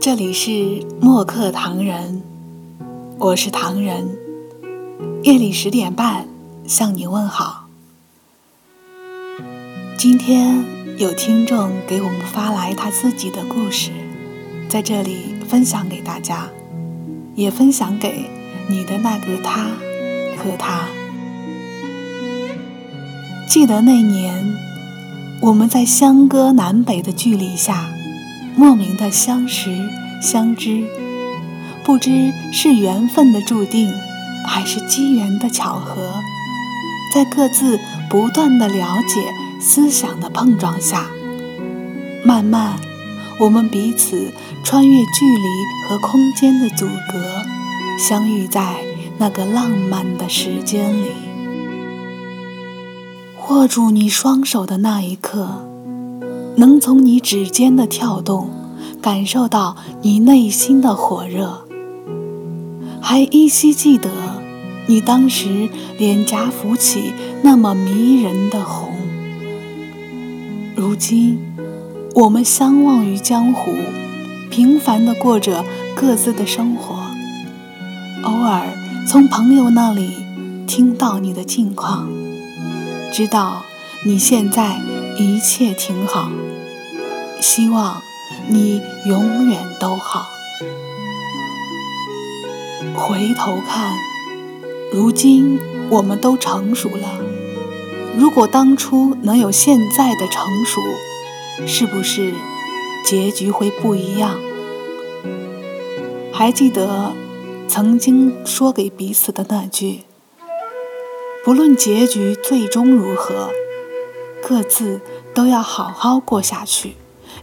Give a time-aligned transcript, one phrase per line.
[0.00, 2.22] 这里是墨客唐人，
[3.18, 4.16] 我是唐人。
[5.22, 6.26] 夜里十点半
[6.66, 7.66] 向你问好。
[9.96, 10.64] 今天
[10.98, 13.90] 有听众给我们发来他自己的故事，
[14.68, 16.48] 在这里分享给大家，
[17.34, 18.30] 也分享给
[18.68, 19.70] 你的那个他
[20.36, 20.88] 和他。
[23.48, 24.56] 记得那年，
[25.42, 27.93] 我们在相隔南北的距离下。
[28.56, 29.70] 莫名的相识
[30.22, 30.84] 相知，
[31.84, 33.92] 不知是缘分的注定，
[34.46, 36.14] 还是机缘的巧合，
[37.12, 39.20] 在各自不断的了解、
[39.60, 41.06] 思想的碰撞下，
[42.24, 42.78] 慢慢，
[43.40, 47.42] 我们彼此穿越距离和空间的阻隔，
[47.98, 48.76] 相遇在
[49.18, 51.10] 那个浪漫的时间里。
[53.48, 55.73] 握住你双手的那一刻。
[56.56, 58.48] 能从你指尖的跳动，
[59.02, 61.66] 感受到你内心的火热，
[63.00, 64.08] 还依稀记得
[64.86, 68.90] 你当时脸颊浮起那么迷人的红。
[70.76, 71.38] 如今，
[72.14, 73.72] 我们相忘于江湖，
[74.50, 75.64] 平凡的过着
[75.96, 76.94] 各自的生活，
[78.22, 78.68] 偶尔
[79.08, 80.10] 从朋友那里
[80.66, 82.08] 听到你的近况，
[83.12, 83.62] 知道
[84.04, 84.80] 你现在
[85.16, 86.30] 一切挺好。
[87.40, 88.02] 希望
[88.48, 90.30] 你永远都好。
[92.94, 93.94] 回头看，
[94.92, 97.20] 如今我们都成熟了。
[98.16, 100.80] 如果当初能有现在的成熟，
[101.66, 102.32] 是不是
[103.04, 104.38] 结局会不一样？
[106.32, 107.12] 还记得
[107.68, 110.02] 曾经说给彼此的那句：
[111.44, 113.50] 不论结局最终如何，
[114.46, 115.00] 各自
[115.34, 116.96] 都要好好过下去。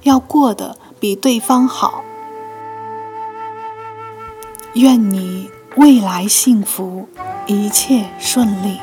[0.03, 2.03] 要过得比对方好，
[4.73, 7.07] 愿你未来幸福，
[7.47, 8.79] 一切顺利。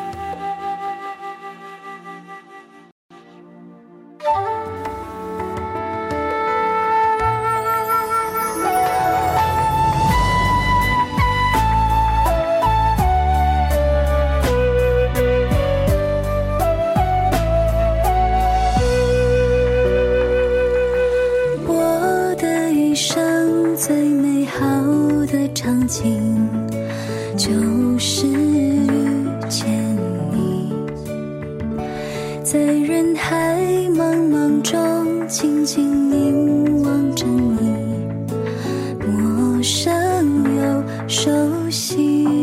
[27.78, 28.88] 就是遇
[29.48, 29.68] 见
[30.32, 30.74] 你，
[32.42, 33.56] 在人海
[33.94, 37.70] 茫茫中静静凝望着你，
[39.06, 39.86] 陌生
[40.56, 41.30] 又熟
[41.70, 42.37] 悉。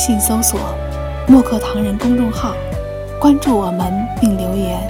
[0.00, 0.58] 信搜索
[1.28, 2.54] “墨客唐人”公众号，
[3.20, 4.80] 关注我们并留言，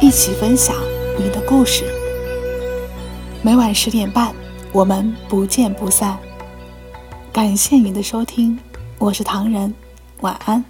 [0.00, 0.72] 一起分享
[1.18, 1.82] 你的故事。
[3.42, 4.32] 每晚十点半，
[4.70, 6.16] 我们不见不散。
[7.32, 8.56] 感谢您的收听，
[8.98, 9.74] 我是唐人，
[10.20, 10.64] 晚安。